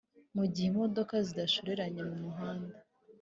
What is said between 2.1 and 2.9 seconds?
muhanda